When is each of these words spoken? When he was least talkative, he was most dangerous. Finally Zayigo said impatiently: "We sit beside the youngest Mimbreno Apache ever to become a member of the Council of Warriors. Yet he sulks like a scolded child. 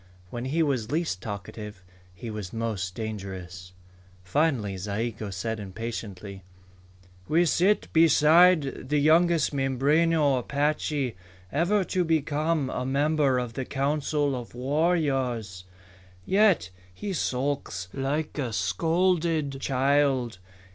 When 0.31 0.45
he 0.45 0.63
was 0.63 0.91
least 0.91 1.21
talkative, 1.21 1.83
he 2.11 2.31
was 2.31 2.51
most 2.51 2.95
dangerous. 2.95 3.71
Finally 4.23 4.77
Zayigo 4.77 5.29
said 5.29 5.59
impatiently: 5.59 6.41
"We 7.27 7.45
sit 7.45 7.87
beside 7.93 8.89
the 8.89 8.97
youngest 8.97 9.53
Mimbreno 9.53 10.39
Apache 10.39 11.15
ever 11.51 11.83
to 11.83 12.03
become 12.03 12.71
a 12.71 12.83
member 12.83 13.37
of 13.37 13.53
the 13.53 13.63
Council 13.63 14.35
of 14.35 14.55
Warriors. 14.55 15.65
Yet 16.25 16.71
he 16.91 17.13
sulks 17.13 17.87
like 17.93 18.39
a 18.39 18.53
scolded 18.53 19.61
child. 19.61 20.39